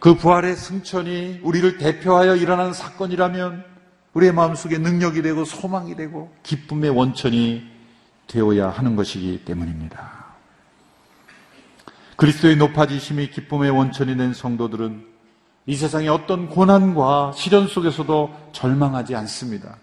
그 0.00 0.14
부활의 0.16 0.56
승천이 0.56 1.40
우리를 1.42 1.78
대표하여 1.78 2.36
일어난 2.36 2.72
사건이라면 2.72 3.69
우리의 4.14 4.32
마음속에 4.32 4.78
능력이 4.78 5.22
되고 5.22 5.44
소망이 5.44 5.94
되고 5.94 6.32
기쁨의 6.42 6.90
원천이 6.90 7.62
되어야 8.26 8.70
하는 8.70 8.96
것이기 8.96 9.44
때문입니다. 9.44 10.20
그리스도의 12.16 12.56
높아지심이 12.56 13.30
기쁨의 13.30 13.70
원천이 13.70 14.16
된 14.16 14.34
성도들은 14.34 15.06
이 15.66 15.76
세상의 15.76 16.08
어떤 16.08 16.48
고난과 16.48 17.32
시련 17.34 17.66
속에서도 17.66 18.50
절망하지 18.52 19.14
않습니다. 19.16 19.76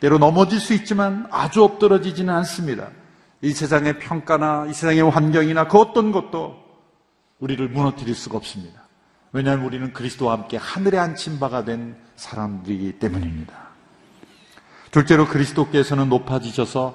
때로 0.00 0.18
넘어질 0.18 0.60
수 0.60 0.74
있지만 0.74 1.26
아주 1.30 1.62
엎드러지지는 1.62 2.32
않습니다. 2.34 2.88
이 3.42 3.52
세상의 3.52 3.98
평가나 3.98 4.66
이 4.68 4.72
세상의 4.72 5.10
환경이나 5.10 5.68
그 5.68 5.78
어떤 5.78 6.12
것도 6.12 6.56
우리를 7.38 7.68
무너뜨릴 7.68 8.14
수가 8.14 8.38
없습니다. 8.38 8.82
왜냐하면 9.32 9.66
우리는 9.66 9.92
그리스도와 9.92 10.32
함께 10.32 10.56
하늘에 10.56 10.98
앉힌 10.98 11.38
바가 11.38 11.64
된 11.64 11.96
사람들이기 12.16 12.98
때문입니다. 12.98 13.65
둘째로 14.96 15.26
그리스도께서는 15.26 16.08
높아지셔서 16.08 16.94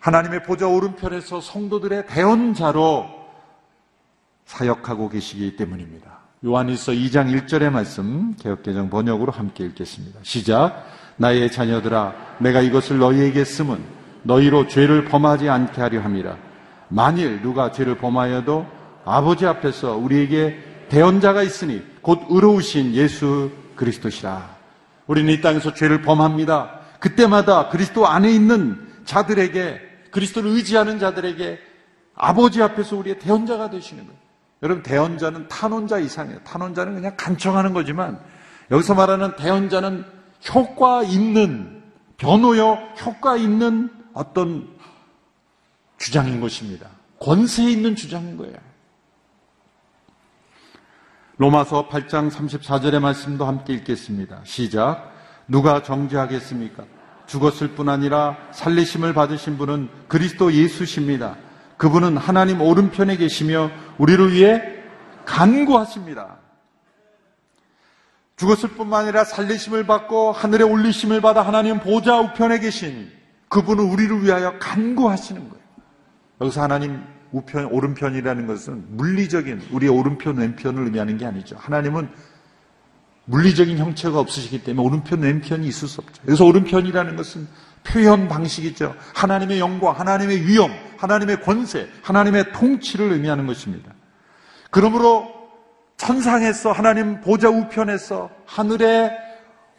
하나님의 0.00 0.42
보좌 0.44 0.66
오른편에서 0.66 1.42
성도들의 1.42 2.06
대언자로 2.06 3.10
사역하고 4.46 5.10
계시기 5.10 5.56
때문입니다. 5.56 6.18
요한일서 6.46 6.92
2장 6.92 7.30
1절의 7.30 7.68
말씀 7.68 8.34
개혁개정 8.36 8.88
번역으로 8.88 9.32
함께 9.32 9.66
읽겠습니다. 9.66 10.20
시작. 10.22 10.86
나의 11.18 11.52
자녀들아 11.52 12.14
내가 12.38 12.62
이것을 12.62 13.00
너희에게 13.00 13.44
쓰면 13.44 13.84
너희로 14.22 14.66
죄를 14.68 15.04
범하지 15.04 15.50
않게 15.50 15.78
하려 15.78 16.00
함이라. 16.00 16.38
만일 16.88 17.42
누가 17.42 17.70
죄를 17.70 17.98
범하여도 17.98 18.66
아버지 19.04 19.44
앞에서 19.44 19.96
우리에게 19.96 20.86
대언자가 20.88 21.42
있으니 21.42 21.82
곧 22.00 22.20
의로우신 22.30 22.94
예수 22.94 23.50
그리스도시라. 23.74 24.55
우리는 25.06 25.32
이 25.32 25.40
땅에서 25.40 25.74
죄를 25.74 26.02
범합니다. 26.02 26.80
그때마다 27.00 27.68
그리스도 27.68 28.06
안에 28.06 28.30
있는 28.30 28.86
자들에게 29.04 29.80
그리스도를 30.10 30.50
의지하는 30.50 30.98
자들에게 30.98 31.58
아버지 32.14 32.62
앞에서 32.62 32.96
우리의 32.96 33.18
대언자가 33.18 33.70
되시는 33.70 34.04
거예요. 34.06 34.18
여러분 34.62 34.82
대언자는 34.82 35.48
탄원자 35.48 35.98
이상이에요. 35.98 36.40
탄원자는 36.44 36.94
그냥 36.94 37.14
간청하는 37.16 37.72
거지만 37.72 38.18
여기서 38.70 38.94
말하는 38.94 39.36
대언자는 39.36 40.04
효과 40.54 41.02
있는 41.02 41.82
변호여 42.16 42.94
효과 43.04 43.36
있는 43.36 43.90
어떤 44.14 44.68
주장인 45.98 46.40
것입니다. 46.40 46.88
권세 47.20 47.64
있는 47.64 47.94
주장인 47.94 48.36
거예요. 48.36 48.56
로마서 51.38 51.88
8장 51.88 52.30
34절의 52.30 53.00
말씀도 53.00 53.44
함께 53.44 53.74
읽겠습니다. 53.74 54.40
시작. 54.44 55.12
누가 55.46 55.82
정죄하겠습니까? 55.82 56.84
죽었을 57.26 57.68
뿐 57.68 57.88
아니라 57.88 58.36
살리심을 58.52 59.12
받으신 59.12 59.58
분은 59.58 59.90
그리스도 60.08 60.52
예수십니다. 60.52 61.36
그분은 61.76 62.16
하나님 62.16 62.62
오른편에 62.62 63.16
계시며 63.16 63.70
우리를 63.98 64.32
위해 64.32 64.62
간구하십니다. 65.26 66.36
죽었을 68.36 68.70
뿐만 68.70 69.02
아니라 69.02 69.24
살리심을 69.24 69.86
받고 69.86 70.32
하늘에 70.32 70.64
올리심을 70.64 71.20
받아 71.20 71.42
하나님 71.42 71.80
보좌 71.80 72.18
우편에 72.20 72.60
계신 72.60 73.10
그분은 73.48 73.84
우리를 73.84 74.22
위하여 74.24 74.58
간구하시는 74.58 75.40
거예요. 75.48 75.64
여기서 76.40 76.62
하나님 76.62 77.02
우편, 77.32 77.66
오른편이라는 77.66 78.46
것은 78.46 78.96
물리적인 78.96 79.68
우리의 79.72 79.90
오른편, 79.90 80.36
왼편을 80.36 80.84
의미하는 80.84 81.18
게 81.18 81.26
아니죠. 81.26 81.56
하나님은 81.58 82.08
물리적인 83.26 83.78
형체가 83.78 84.18
없으시기 84.18 84.62
때문에 84.62 84.86
오른편, 84.86 85.20
왼편이 85.20 85.66
있을 85.66 85.88
수 85.88 86.00
없죠. 86.00 86.22
그래서 86.24 86.44
오른편이라는 86.44 87.16
것은 87.16 87.48
표현 87.84 88.28
방식이죠. 88.28 88.94
하나님의 89.14 89.60
영광, 89.60 89.98
하나님의 89.98 90.46
위엄, 90.46 90.72
하나님의 90.98 91.42
권세, 91.42 91.88
하나님의 92.02 92.52
통치를 92.52 93.12
의미하는 93.12 93.46
것입니다. 93.46 93.92
그러므로 94.70 95.28
천상에서 95.96 96.72
하나님 96.72 97.20
보좌 97.20 97.48
우편에서 97.48 98.30
하늘에 98.44 99.10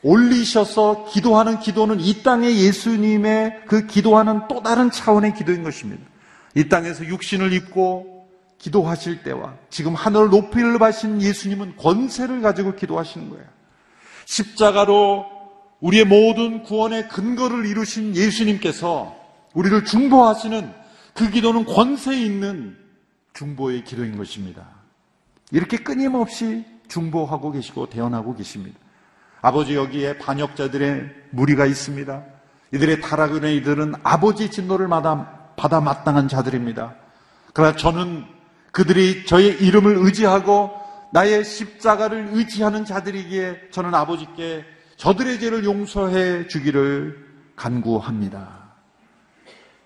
올리셔서 0.01 1.05
기도하는 1.09 1.59
기도는 1.59 1.99
이 1.99 2.23
땅의 2.23 2.57
예수님의 2.57 3.63
그 3.67 3.87
기도하는 3.87 4.41
또 4.47 4.61
다른 4.61 4.89
차원의 4.91 5.33
기도인 5.33 5.63
것입니다. 5.63 6.03
이 6.57 6.69
땅에서 6.69 7.05
육신을 7.05 7.53
입고 7.53 8.27
기도하실 8.57 9.21
때와 9.21 9.53
지금 9.69 9.93
하늘 9.93 10.29
높이 10.29 10.59
를 10.59 10.79
바신 10.79 11.21
예수님은 11.21 11.77
권세를 11.77 12.41
가지고 12.41 12.73
기도하시는 12.73 13.29
거예요. 13.29 13.45
십자가로 14.25 15.27
우리의 15.81 16.05
모든 16.05 16.63
구원의 16.63 17.09
근거를 17.09 17.67
이루신 17.67 18.15
예수님께서 18.15 19.15
우리를 19.53 19.85
중보하시는 19.85 20.73
그 21.13 21.29
기도는 21.29 21.65
권세 21.65 22.19
있는 22.19 22.75
중보의 23.33 23.83
기도인 23.83 24.17
것입니다. 24.17 24.67
이렇게 25.51 25.77
끊임없이 25.77 26.65
중보하고 26.87 27.51
계시고 27.51 27.91
대언하고 27.91 28.33
계십니다. 28.33 28.79
아버지 29.41 29.75
여기에 29.75 30.17
반역자들의 30.17 31.09
무리가 31.29 31.67
있습니다. 31.67 32.23
이들의 32.73 33.01
타락은의 33.01 33.55
이들은 33.57 33.93
아버지 34.01 34.49
진노를 34.49 34.87
받아 34.87 35.36
받아 35.57 35.81
마땅한 35.81 36.29
자들입니다. 36.29 36.95
그러나 37.51 37.75
저는 37.75 38.23
그들이 38.71 39.25
저의 39.25 39.61
이름을 39.61 39.97
의지하고 39.97 40.71
나의 41.11 41.43
십자가를 41.43 42.29
의지하는 42.31 42.85
자들이기에 42.85 43.71
저는 43.71 43.93
아버지께 43.93 44.63
저들의 44.97 45.39
죄를 45.39 45.65
용서해 45.65 46.47
주기를 46.47 47.27
간구합니다. 47.55 48.67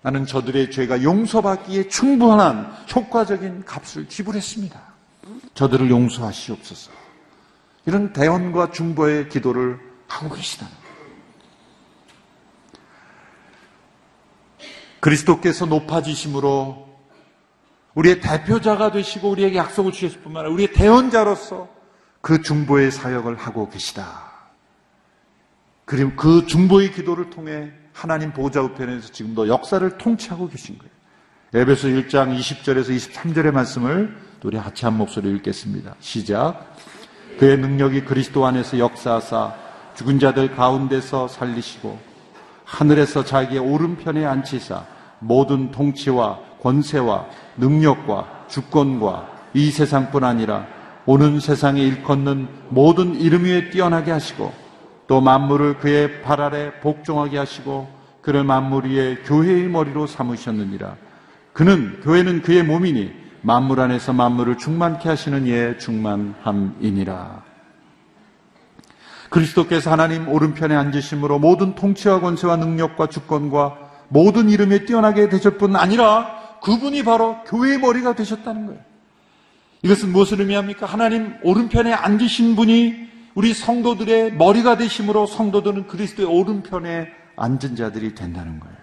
나는 0.02 0.26
저들의 0.26 0.70
죄가 0.70 1.02
용서받기에 1.02 1.88
충분한 1.88 2.72
효과적인 2.94 3.64
값을 3.64 4.08
지불했습니다. 4.08 4.78
저들을 5.54 5.90
용서하시옵소서. 5.90 6.90
이런 7.86 8.12
대언과 8.12 8.72
중보의 8.72 9.28
기도를 9.28 9.78
하고 10.08 10.34
계시다는 10.34 10.81
그리스도께서 15.02 15.66
높아지심으로 15.66 16.88
우리의 17.94 18.20
대표자가 18.20 18.92
되시고 18.92 19.30
우리에게 19.30 19.58
약속을 19.58 19.92
주셨을 19.92 20.20
뿐만 20.20 20.42
아니라 20.42 20.54
우리의 20.54 20.72
대원자로서 20.72 21.68
그 22.20 22.40
중보의 22.40 22.92
사역을 22.92 23.34
하고 23.36 23.68
계시다. 23.68 24.30
그리고 25.84 26.12
그 26.14 26.46
중보의 26.46 26.92
기도를 26.92 27.30
통해 27.30 27.72
하나님 27.92 28.32
보좌 28.32 28.62
우편에서 28.62 29.10
지금도 29.10 29.48
역사를 29.48 29.98
통치하고 29.98 30.48
계신 30.48 30.78
거예요. 30.78 30.92
에베소 31.52 31.88
1장 31.88 32.38
20절에서 32.38 32.96
23절의 32.96 33.50
말씀을 33.50 34.16
우리 34.44 34.56
같이 34.56 34.84
한 34.84 34.96
목소리로 34.96 35.34
읽겠습니다. 35.36 35.96
시작. 35.98 36.76
그의 37.40 37.58
능력이 37.58 38.04
그리스도 38.04 38.46
안에서 38.46 38.78
역사하사 38.78 39.54
죽은 39.96 40.20
자들 40.20 40.54
가운데서 40.54 41.26
살리시고 41.26 42.11
하늘에서 42.72 43.22
자기의 43.24 43.60
오른편에 43.60 44.24
앉히사 44.24 44.84
모든 45.18 45.70
통치와 45.70 46.38
권세와 46.62 47.26
능력과 47.58 48.46
주권과 48.48 49.28
이 49.54 49.70
세상뿐 49.70 50.24
아니라 50.24 50.66
오는 51.04 51.38
세상에 51.38 51.82
일컫는 51.82 52.48
모든 52.70 53.14
이름 53.14 53.44
위에 53.44 53.70
뛰어나게 53.70 54.10
하시고 54.10 54.52
또 55.06 55.20
만물을 55.20 55.78
그의 55.78 56.22
발 56.22 56.40
아래 56.40 56.72
복종하게 56.80 57.38
하시고 57.38 57.88
그를 58.22 58.44
만물 58.44 58.86
위에 58.86 59.16
교회의 59.24 59.68
머리로 59.68 60.06
삼으셨느니라. 60.06 60.96
그는 61.52 62.00
교회는 62.02 62.40
그의 62.42 62.62
몸이니 62.62 63.12
만물 63.42 63.80
안에서 63.80 64.12
만물을 64.12 64.56
충만케 64.56 65.08
하시는 65.08 65.46
이의 65.46 65.78
충만함이니라. 65.78 67.51
그리스도께서 69.32 69.90
하나님 69.90 70.28
오른편에 70.28 70.76
앉으심으로 70.76 71.38
모든 71.40 71.74
통치와 71.74 72.20
권세와 72.20 72.56
능력과 72.56 73.08
주권과 73.08 73.90
모든 74.08 74.50
이름에 74.50 74.84
뛰어나게 74.84 75.28
되실 75.28 75.58
뿐 75.58 75.74
아니라 75.74 76.60
그분이 76.62 77.02
바로 77.02 77.42
교회의 77.44 77.78
머리가 77.78 78.14
되셨다는 78.14 78.66
거예요. 78.66 78.80
이것은 79.82 80.12
무엇을 80.12 80.40
의미합니까? 80.40 80.86
하나님 80.86 81.34
오른편에 81.42 81.92
앉으신 81.92 82.54
분이 82.54 83.10
우리 83.34 83.54
성도들의 83.54 84.34
머리가 84.34 84.76
되심으로 84.76 85.26
성도들은 85.26 85.88
그리스도의 85.88 86.28
오른편에 86.28 87.08
앉은 87.34 87.74
자들이 87.76 88.14
된다는 88.14 88.60
거예요. 88.60 88.76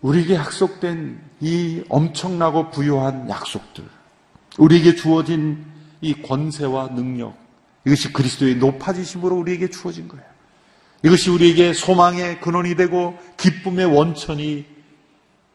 우리에게 0.00 0.34
약속된 0.34 1.20
이 1.40 1.82
엄청나고 1.88 2.70
부유한 2.70 3.28
약속들, 3.28 3.84
우리에게 4.56 4.94
주어진 4.94 5.64
이 6.00 6.14
권세와 6.14 6.94
능력, 6.94 7.36
이것이 7.86 8.12
그리스도의 8.12 8.56
높아지심으로 8.56 9.36
우리에게 9.36 9.70
주어진 9.70 10.08
거예요. 10.08 10.24
이것이 11.04 11.30
우리에게 11.30 11.72
소망의 11.72 12.40
근원이 12.40 12.74
되고 12.74 13.16
기쁨의 13.36 13.86
원천이 13.86 14.66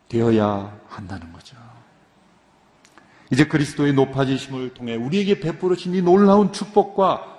되어야 0.09 0.77
한다는 0.87 1.33
거죠. 1.33 1.57
이제 3.31 3.45
그리스도의 3.45 3.93
높아지심을 3.93 4.73
통해 4.73 4.95
우리에게 4.95 5.39
베풀어진 5.39 5.95
이 5.95 6.01
놀라운 6.01 6.53
축복과 6.53 7.33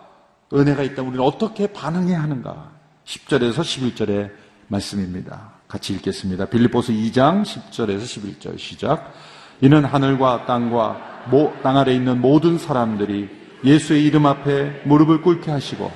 은혜가 0.53 0.83
있다면 0.83 1.13
우리는 1.13 1.25
어떻게 1.25 1.69
반응해야 1.69 2.23
하는가? 2.23 2.73
10절에서 3.05 3.61
11절의 3.61 4.33
말씀입니다. 4.69 5.53
같이 5.69 5.95
읽겠습니다. 5.95 6.47
빌립보서 6.47 6.93
2장 6.93 7.43
10절에서 7.43 8.03
11절 8.03 8.59
시작. 8.59 9.13
이는 9.61 9.85
하늘과 9.85 10.47
땅과 10.47 11.31
땅 11.63 11.79
아래 11.79 11.95
있는 11.95 12.21
모든 12.21 12.59
사람들이 12.59 13.44
예수의 13.65 14.05
이름 14.05 14.27
앞에 14.27 14.83
무릎을 14.85 15.23
꿇게 15.23 15.51
하시고 15.51 15.91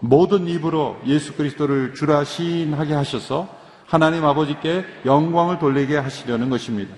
모든 0.00 0.48
입으로 0.48 0.98
예수 1.06 1.34
그리스도를 1.34 1.94
주라 1.94 2.24
시인하게 2.24 2.94
하셔서 2.94 3.48
하나님 3.86 4.24
아버지께 4.24 4.84
영광을 5.04 5.58
돌리게 5.58 5.96
하시려는 5.96 6.48
것입니다. 6.48 6.94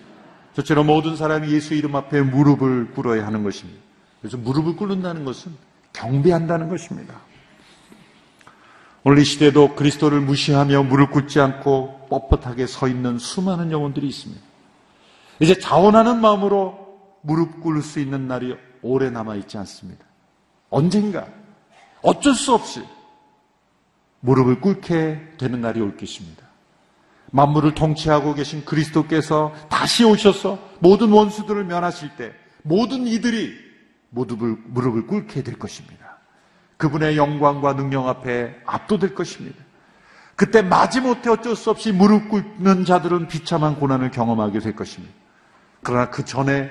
저처럼 0.54 0.86
모든 0.86 1.16
사람이 1.16 1.50
예수 1.52 1.74
이름 1.74 1.96
앞에 1.96 2.20
무릎을 2.22 2.92
꿇어야 2.92 3.26
하는 3.26 3.42
것입니다. 3.42 3.80
그래서 4.20 4.36
무릎을 4.36 4.76
꿇는다는 4.76 5.24
것은 5.24 5.52
경배한다는 5.92 6.68
것입니다. 6.68 7.14
오늘 9.04 9.18
이 9.18 9.24
시대도 9.24 9.74
그리스도를 9.74 10.20
무시하며 10.20 10.84
무릎 10.84 11.10
꿇지 11.10 11.40
않고 11.40 12.06
뻣뻣하게 12.08 12.68
서 12.68 12.86
있는 12.86 13.18
수많은 13.18 13.72
영혼들이 13.72 14.06
있습니다. 14.06 14.40
이제 15.40 15.58
자원하는 15.58 16.20
마음으로 16.20 16.78
무릎 17.22 17.60
꿇을 17.62 17.82
수 17.82 17.98
있는 17.98 18.28
날이 18.28 18.54
오래 18.82 19.10
남아 19.10 19.36
있지 19.36 19.58
않습니다. 19.58 20.04
언젠가 20.72 21.26
어쩔 22.00 22.34
수 22.34 22.52
없이 22.54 22.82
무릎을 24.20 24.60
꿇게 24.60 25.20
되는 25.38 25.60
날이 25.60 25.80
올 25.80 25.96
것입니다. 25.96 26.42
만물을 27.30 27.74
통치하고 27.74 28.34
계신 28.34 28.64
그리스도께서 28.64 29.52
다시 29.68 30.04
오셔서 30.04 30.58
모든 30.80 31.10
원수들을 31.10 31.64
면하실 31.64 32.16
때 32.16 32.32
모든 32.62 33.06
이들이 33.06 33.54
무릎을, 34.10 34.56
무릎을 34.66 35.06
꿇게 35.06 35.42
될 35.42 35.58
것입니다. 35.58 36.18
그분의 36.78 37.16
영광과 37.16 37.74
능력 37.74 38.08
앞에 38.08 38.60
압도될 38.66 39.14
것입니다. 39.14 39.62
그때 40.36 40.62
마지못해 40.62 41.30
어쩔 41.30 41.54
수 41.54 41.70
없이 41.70 41.92
무릎 41.92 42.28
꿇는 42.28 42.84
자들은 42.84 43.28
비참한 43.28 43.76
고난을 43.76 44.10
경험하게 44.10 44.58
될 44.60 44.74
것입니다. 44.74 45.14
그러나 45.82 46.10
그 46.10 46.24
전에 46.24 46.70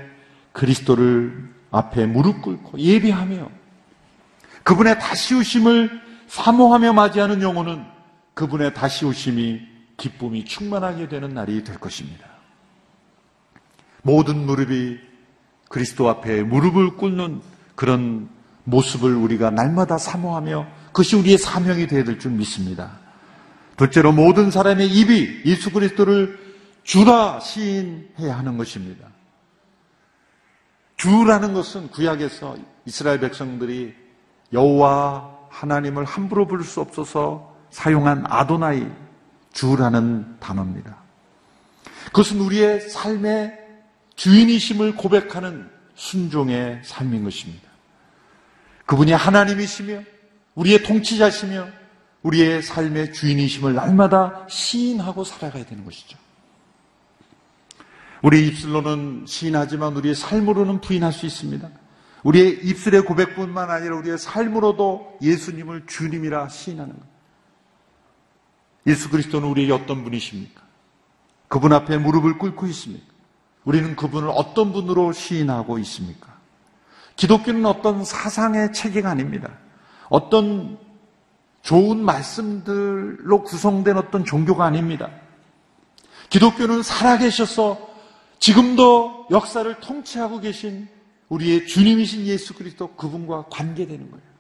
그리스도를 0.54 1.50
앞에 1.70 2.06
무릎 2.08 2.42
꿇고 2.42 2.80
예비하며 2.80 3.61
그분의 4.64 5.00
다시 5.00 5.36
오심을 5.36 6.02
사모하며 6.28 6.94
맞이하는 6.94 7.42
영혼은 7.42 7.84
그분의 8.34 8.74
다시 8.74 9.06
오심이 9.06 9.62
기쁨이 9.98 10.46
충만하게 10.46 11.10
되는 11.10 11.34
날이 11.34 11.64
될 11.64 11.78
것입니다. 11.78 12.26
모든 14.02 14.46
무릎이 14.46 15.00
그리스도 15.70 16.10
앞에 16.10 16.44
무릎을 16.44 16.98
꿇는 16.98 17.42
그런 17.76 18.30
모습을 18.64 19.16
우리가 19.16 19.52
날마다 19.52 19.98
사모하며 19.98 20.68
그것이 20.88 21.16
우리의 21.16 21.38
사명이 21.38 21.88
되어야 21.88 22.04
될 22.04 22.20
줄 22.20 22.32
믿습니다. 22.32 23.00
둘째로 23.78 24.12
모든 24.12 24.52
사람의 24.52 24.88
입이 24.88 25.42
예수 25.46 25.72
그리스도를 25.72 26.40
주라 26.84 27.40
시인해야 27.40 28.38
하는 28.38 28.58
것입니다. 28.58 29.08
주라는 30.98 31.54
것은 31.54 31.90
구약에서 31.90 32.58
이스라엘 32.86 33.20
백성들이 33.20 33.96
여호와 34.54 35.32
하나님을 35.50 36.06
함부로 36.06 36.48
부를 36.48 36.64
수 36.64 36.82
없어서 36.82 37.56
사용한 37.70 38.26
아도나이 38.28 38.88
주라는 39.54 40.38
단어입니다. 40.40 40.98
그것은 42.06 42.40
우리의 42.40 42.90
삶의 42.90 43.58
주인이심을 44.16 44.96
고백하는 44.96 45.70
순종의 45.96 46.82
삶인 46.84 47.24
것입니다. 47.24 47.70
그분이 48.86 49.12
하나님이시며 49.12 50.02
우리의 50.56 50.84
통치자시며 50.84 51.68
우리의 52.24 52.62
삶의 52.62 53.14
주인이심을 53.14 53.74
날마다 53.74 54.46
시인하고 54.50 55.24
살아가야 55.24 55.66
되는 55.66 55.84
것이죠. 55.86 56.18
우리 58.22 58.48
입술로는 58.48 59.26
시인하지만 59.28 59.96
우리의 59.96 60.14
삶으로는 60.14 60.82
부인할 60.82 61.12
수 61.12 61.26
있습니다. 61.26 61.68
우리의 62.24 62.66
입술의 62.66 63.04
고백뿐만 63.06 63.70
아니라 63.70 63.98
우리의 63.98 64.18
삶으로도 64.18 65.18
예수님을 65.22 65.86
주님이라 65.88 66.50
시인하는 66.50 66.94
것. 66.94 67.06
예수 68.88 69.10
그리스도는 69.10 69.48
우리에게 69.50 69.74
어떤 69.74 70.04
분이십니까? 70.04 70.62
그분 71.48 71.74
앞에 71.74 71.98
무릎을 71.98 72.38
꿇고 72.38 72.68
있습니까? 72.68 73.06
우리는 73.64 73.96
그분을 73.96 74.30
어떤 74.30 74.74
분으로 74.74 75.12
시인하고 75.12 75.78
있습니까? 75.80 76.32
기독교는 77.16 77.66
어떤 77.66 78.04
사상의 78.04 78.74
체계가 78.74 79.10
아닙니다. 79.10 79.52
어떤 80.10 80.80
좋은 81.62 82.04
말씀들로 82.04 83.44
구성된 83.44 83.98
어떤 83.98 84.26
종교가 84.26 84.66
아닙니다. 84.66 85.10
기독교는 86.30 86.82
살아계셔서 86.82 87.90
지금도 88.40 89.28
역사를 89.30 89.80
통치하고 89.80 90.40
계신 90.40 90.88
우리의 91.32 91.66
주님이신 91.66 92.26
예수 92.26 92.54
그리스도 92.54 92.94
그분과 92.96 93.46
관계되는 93.50 94.12
거예요. 94.12 94.32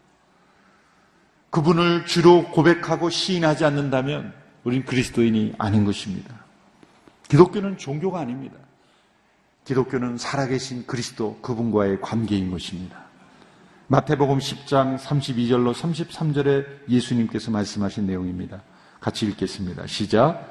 그분을 1.49 2.06
주로 2.06 2.43
고백하고 2.51 3.10
시인하지 3.10 3.63
않는다면 3.65 4.34
우린 4.63 4.86
그리스도인이 4.86 5.54
아닌 5.58 5.86
것입니다. 5.86 6.36
기독교는 7.30 7.77
종교가 7.77 8.19
아닙니다. 8.19 8.56
기독교는 9.63 10.17
살아계신 10.17 10.86
그리스도 10.86 11.39
그분과의 11.41 12.01
관계인 12.01 12.51
것입니다. 12.51 13.06
마태복음 13.88 14.39
10장 14.39 14.97
32절로 14.97 15.73
33절에 15.73 16.89
예수님께서 16.89 17.51
말씀하신 17.51 18.06
내용입니다. 18.06 18.63
같이 18.99 19.25
읽겠습니다. 19.27 19.88
시작. 19.88 20.45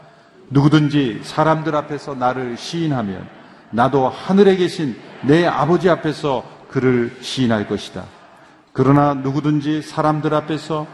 누구든지 0.49 1.21
사람들 1.23 1.77
앞에서 1.77 2.15
나를 2.15 2.57
시인하면 2.57 3.40
나도 3.71 4.09
하늘에 4.09 4.57
계신 4.57 4.97
내 5.23 5.47
아버지 5.47 5.89
앞에서 5.89 6.45
그를 6.69 7.17
시인할 7.21 7.69
것이다. 7.69 8.05
그러나 8.73 9.15
누구든지 9.15 9.83
사람들 9.83 10.35
앞에서 10.35 10.87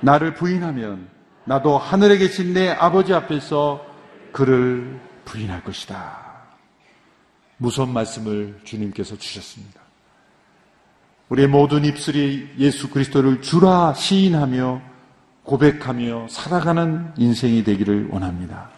나를 0.00 0.34
부인하면 0.34 1.08
나도 1.44 1.78
하늘에 1.78 2.18
계신 2.18 2.52
내 2.52 2.70
아버지 2.70 3.14
앞에서 3.14 3.84
그를 4.32 5.00
부인할 5.24 5.64
것이다. 5.64 6.28
무서운 7.56 7.92
말씀을 7.92 8.60
주님께서 8.64 9.16
주셨습니다. 9.16 9.80
우리의 11.28 11.48
모든 11.48 11.84
입술이 11.84 12.54
예수 12.58 12.88
그리스도를 12.90 13.42
주라 13.42 13.92
시인하며 13.94 14.80
고백하며 15.42 16.28
살아가는 16.28 17.12
인생이 17.16 17.64
되기를 17.64 18.08
원합니다. 18.10 18.70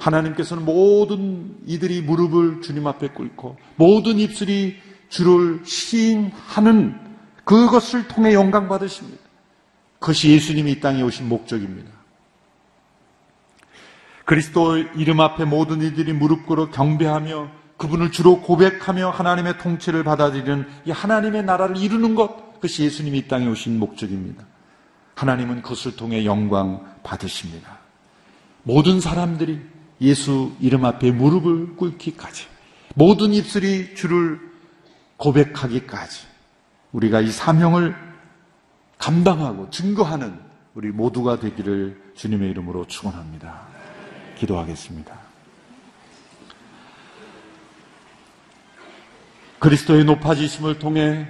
하나님께서는 0.00 0.64
모든 0.64 1.56
이들이 1.66 2.02
무릎을 2.02 2.62
주님 2.62 2.86
앞에 2.86 3.08
꿇고 3.08 3.56
모든 3.76 4.18
입술이 4.18 4.76
주를 5.08 5.60
시인하는 5.64 6.98
그것을 7.44 8.08
통해 8.08 8.32
영광 8.32 8.68
받으십니다. 8.68 9.18
그것이 9.98 10.30
예수님이 10.30 10.72
이 10.72 10.80
땅에 10.80 11.02
오신 11.02 11.28
목적입니다. 11.28 11.90
그리스도 14.24 14.76
이름 14.76 15.20
앞에 15.20 15.44
모든 15.44 15.82
이들이 15.82 16.12
무릎 16.12 16.46
꿇어 16.46 16.70
경배하며 16.70 17.50
그분을 17.76 18.12
주로 18.12 18.40
고백하며 18.40 19.10
하나님의 19.10 19.58
통치를 19.58 20.04
받아들이는 20.04 20.66
이 20.84 20.90
하나님의 20.90 21.44
나라를 21.44 21.76
이루는 21.76 22.14
것, 22.14 22.54
그것이 22.54 22.84
예수님이 22.84 23.18
이 23.18 23.28
땅에 23.28 23.46
오신 23.46 23.78
목적입니다. 23.78 24.44
하나님은 25.14 25.62
그것을 25.62 25.96
통해 25.96 26.24
영광 26.24 26.84
받으십니다. 27.02 27.78
모든 28.62 29.00
사람들이 29.00 29.60
예수 30.00 30.52
이름 30.60 30.84
앞에 30.84 31.10
무릎을 31.10 31.76
꿇기까지, 31.76 32.46
모든 32.94 33.32
입술이 33.32 33.94
주를 33.94 34.40
고백하기까지, 35.16 36.26
우리가 36.92 37.20
이 37.20 37.30
사명을 37.30 37.94
감당하고 38.98 39.70
증거하는 39.70 40.38
우리 40.74 40.88
모두가 40.90 41.40
되기를 41.40 42.12
주님의 42.14 42.50
이름으로 42.50 42.86
축원합니다. 42.86 43.62
기도하겠습니다. 44.36 45.18
그리스도의 49.58 50.04
높아지심을 50.04 50.78
통해 50.78 51.26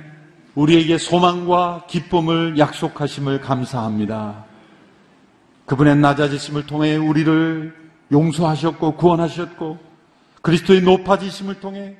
우리에게 0.54 0.98
소망과 0.98 1.86
기쁨을 1.88 2.58
약속하심을 2.58 3.40
감사합니다. 3.40 4.44
그분의 5.66 5.96
낮아지심을 5.96 6.66
통해 6.66 6.96
우리를 6.96 7.79
용서하셨고 8.12 8.96
구원하셨고 8.96 9.78
그리스도의 10.42 10.82
높아지심을 10.82 11.60
통해 11.60 11.96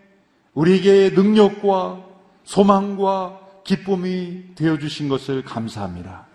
우리에게 0.55 1.11
능력과 1.11 2.05
소망과 2.45 3.41
기쁨이 3.65 4.55
되어주신 4.55 5.09
것을 5.09 5.45
감사합니다. 5.45 6.27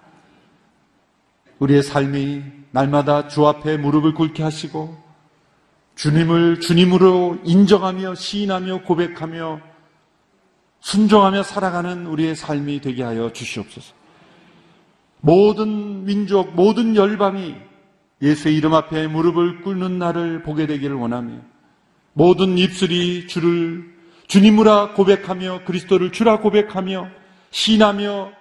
우리의 1.59 1.83
삶이 1.83 2.43
날마다 2.71 3.27
주 3.27 3.47
앞에 3.47 3.77
무릎을 3.77 4.13
꿇게 4.13 4.43
하시고 4.43 4.97
주님을 5.95 6.59
주님으로 6.59 7.39
인정하며 7.43 8.15
시인하며 8.15 8.83
고백하며 8.83 9.61
순종하며 10.81 11.43
살아가는 11.43 12.05
우리의 12.05 12.35
삶이 12.35 12.81
되게 12.81 13.01
하여 13.01 13.31
주시옵소서. 13.31 13.93
모든 15.21 16.05
민족, 16.05 16.53
모든 16.53 16.95
열방이 16.95 17.55
예수의 18.21 18.55
이름 18.55 18.73
앞에 18.73 19.07
무릎을 19.07 19.61
꿇는 19.61 19.99
날을 19.99 20.43
보게 20.43 20.67
되기를 20.67 20.95
원하며 20.95 21.33
모든 22.13 22.57
입술이 22.57 23.27
주를 23.27 23.93
주님으라 24.27 24.93
고백하며 24.93 25.61
그리스도를 25.65 26.11
주라 26.11 26.39
고백하며 26.39 27.09
신하며 27.51 28.31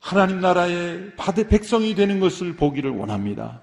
하나님 0.00 0.40
나라의 0.40 1.12
받의 1.16 1.48
백성이 1.48 1.94
되는 1.94 2.18
것을 2.18 2.56
보기를 2.56 2.90
원합니다. 2.90 3.60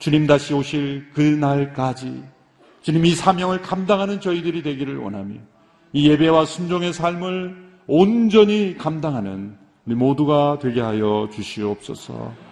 주님 0.00 0.26
다시 0.26 0.52
오실 0.52 1.06
그 1.14 1.20
날까지 1.20 2.24
주님 2.82 3.06
이 3.06 3.14
사명을 3.14 3.62
감당하는 3.62 4.20
저희들이 4.20 4.62
되기를 4.64 4.96
원하며 4.96 5.36
이 5.92 6.08
예배와 6.10 6.44
순종의 6.44 6.92
삶을 6.92 7.56
온전히 7.86 8.76
감당하는 8.76 9.56
우리 9.86 9.94
모두가 9.94 10.58
되게 10.60 10.80
하여 10.80 11.28
주시옵소서. 11.32 12.51